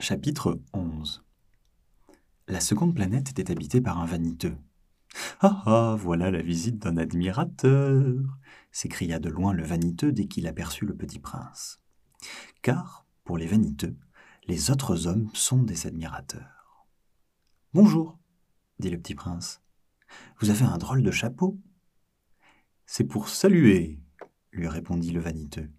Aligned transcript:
Chapitre 0.00 0.58
11 0.72 1.22
La 2.48 2.60
seconde 2.60 2.94
planète 2.94 3.28
était 3.28 3.50
habitée 3.50 3.82
par 3.82 4.00
un 4.00 4.06
vaniteux. 4.06 4.56
Ah 5.40 5.62
ah, 5.66 5.96
voilà 5.98 6.30
la 6.30 6.40
visite 6.40 6.78
d'un 6.78 6.96
admirateur 6.96 8.16
s'écria 8.72 9.18
de 9.18 9.28
loin 9.28 9.52
le 9.52 9.62
vaniteux 9.62 10.10
dès 10.10 10.24
qu'il 10.24 10.46
aperçut 10.46 10.86
le 10.86 10.96
petit 10.96 11.18
prince. 11.18 11.82
Car, 12.62 13.06
pour 13.24 13.36
les 13.36 13.46
vaniteux, 13.46 13.94
les 14.48 14.70
autres 14.70 15.06
hommes 15.06 15.28
sont 15.34 15.62
des 15.62 15.86
admirateurs. 15.86 16.86
Bonjour, 17.74 18.18
dit 18.78 18.88
le 18.88 18.98
petit 18.98 19.14
prince. 19.14 19.60
Vous 20.38 20.48
avez 20.48 20.64
un 20.64 20.78
drôle 20.78 21.02
de 21.02 21.10
chapeau. 21.10 21.60
C'est 22.86 23.04
pour 23.04 23.28
saluer, 23.28 24.00
lui 24.50 24.66
répondit 24.66 25.10
le 25.10 25.20
vaniteux. 25.20 25.70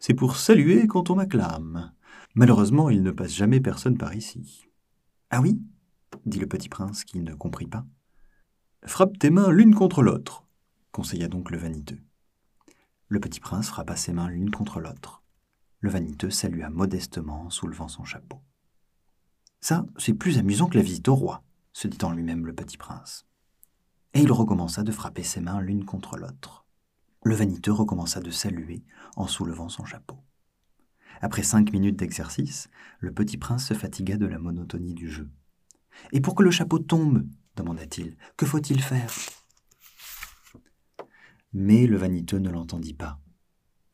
C'est 0.00 0.14
pour 0.14 0.36
saluer 0.36 0.88
quand 0.88 1.10
on 1.10 1.14
m'acclame. 1.14 1.92
Malheureusement, 2.38 2.88
il 2.88 3.02
ne 3.02 3.10
passe 3.10 3.34
jamais 3.34 3.60
personne 3.60 3.98
par 3.98 4.14
ici. 4.14 4.68
Ah 5.30 5.40
oui? 5.40 5.60
dit 6.24 6.38
le 6.38 6.46
petit 6.46 6.68
prince 6.68 7.02
qui 7.02 7.18
ne 7.18 7.34
comprit 7.34 7.66
pas. 7.66 7.84
Frappe 8.86 9.18
tes 9.18 9.30
mains 9.30 9.50
l'une 9.50 9.74
contre 9.74 10.04
l'autre, 10.04 10.46
conseilla 10.92 11.26
donc 11.26 11.50
le 11.50 11.58
vaniteux. 11.58 11.98
Le 13.08 13.18
petit 13.18 13.40
prince 13.40 13.66
frappa 13.66 13.96
ses 13.96 14.12
mains 14.12 14.28
l'une 14.28 14.52
contre 14.52 14.78
l'autre. 14.78 15.24
Le 15.80 15.90
vaniteux 15.90 16.30
salua 16.30 16.70
modestement 16.70 17.42
en 17.42 17.50
soulevant 17.50 17.88
son 17.88 18.04
chapeau. 18.04 18.40
Ça, 19.60 19.84
c'est 19.96 20.14
plus 20.14 20.38
amusant 20.38 20.68
que 20.68 20.78
la 20.78 20.84
visite 20.84 21.08
au 21.08 21.16
roi, 21.16 21.42
se 21.72 21.88
dit 21.88 22.04
en 22.04 22.12
lui-même 22.12 22.46
le 22.46 22.54
petit 22.54 22.76
prince. 22.76 23.26
Et 24.14 24.20
il 24.20 24.30
recommença 24.30 24.84
de 24.84 24.92
frapper 24.92 25.24
ses 25.24 25.40
mains 25.40 25.60
l'une 25.60 25.84
contre 25.84 26.16
l'autre. 26.16 26.66
Le 27.24 27.34
vaniteux 27.34 27.72
recommença 27.72 28.20
de 28.20 28.30
saluer 28.30 28.84
en 29.16 29.26
soulevant 29.26 29.68
son 29.68 29.84
chapeau. 29.84 30.18
Après 31.20 31.42
cinq 31.42 31.72
minutes 31.72 31.96
d'exercice, 31.96 32.68
le 33.00 33.12
petit 33.12 33.36
prince 33.36 33.66
se 33.66 33.74
fatigua 33.74 34.16
de 34.16 34.26
la 34.26 34.38
monotonie 34.38 34.94
du 34.94 35.10
jeu. 35.10 35.28
Et 36.12 36.20
pour 36.20 36.34
que 36.34 36.42
le 36.42 36.50
chapeau 36.50 36.78
tombe, 36.78 37.26
demanda-t-il, 37.56 38.16
que 38.36 38.46
faut-il 38.46 38.80
faire? 38.80 39.12
Mais 41.52 41.86
le 41.86 41.96
vaniteux 41.96 42.38
ne 42.38 42.50
l'entendit 42.50 42.94
pas. 42.94 43.20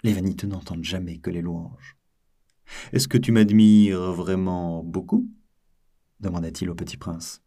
Les 0.02 0.12
vaniteux 0.12 0.48
n'entendent 0.48 0.84
jamais 0.84 1.18
que 1.18 1.30
les 1.30 1.40
louanges. 1.40 1.96
Est-ce 2.92 3.08
que 3.08 3.18
tu 3.18 3.32
m'admires 3.32 4.12
vraiment 4.12 4.82
beaucoup? 4.82 5.28
demanda-t-il 6.20 6.70
au 6.70 6.74
petit 6.74 6.96
prince. 6.96 7.42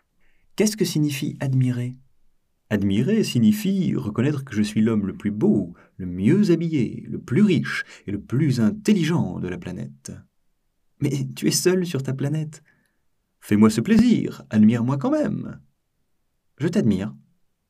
Qu'est-ce 0.56 0.78
que 0.78 0.86
signifie 0.86 1.36
admirer? 1.40 1.98
Admirer 2.70 3.24
signifie 3.24 3.96
reconnaître 3.96 4.44
que 4.44 4.54
je 4.54 4.62
suis 4.62 4.82
l'homme 4.82 5.08
le 5.08 5.16
plus 5.16 5.32
beau, 5.32 5.74
le 5.96 6.06
mieux 6.06 6.52
habillé, 6.52 7.06
le 7.08 7.20
plus 7.20 7.42
riche 7.42 7.86
et 8.06 8.12
le 8.12 8.20
plus 8.20 8.60
intelligent 8.60 9.40
de 9.40 9.48
la 9.48 9.58
planète. 9.58 10.12
Mais 11.00 11.28
tu 11.36 11.48
es 11.48 11.52
seul 11.52 11.86
sur 11.86 12.04
ta 12.04 12.14
planète. 12.14 12.64
Fais-moi 13.40 13.70
ce 13.70 13.80
plaisir, 13.80 14.44
admire-moi 14.50 14.98
quand 14.98 15.12
même. 15.12 15.62
Je 16.58 16.68
t'admire, 16.68 17.16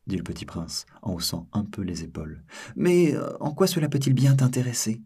dit 0.07 0.17
le 0.17 0.23
petit 0.23 0.45
prince, 0.45 0.85
en 1.03 1.13
haussant 1.13 1.47
un 1.53 1.63
peu 1.63 1.83
les 1.83 2.03
épaules. 2.03 2.43
Mais 2.75 3.13
euh, 3.13 3.37
en 3.39 3.53
quoi 3.53 3.67
cela 3.67 3.89
peut-il 3.89 4.13
bien 4.13 4.35
t'intéresser? 4.35 5.03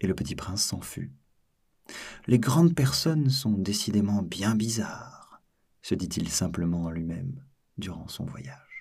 Et 0.00 0.06
le 0.08 0.14
petit 0.14 0.34
prince 0.34 0.64
s'en 0.64 0.80
fut. 0.80 1.12
Les 2.26 2.38
grandes 2.38 2.74
personnes 2.74 3.30
sont 3.30 3.52
décidément 3.52 4.22
bien 4.22 4.56
bizarres, 4.56 5.42
se 5.82 5.94
dit-il 5.94 6.28
simplement 6.28 6.84
en 6.84 6.90
lui-même 6.90 7.44
durant 7.78 8.08
son 8.08 8.24
voyage. 8.24 8.71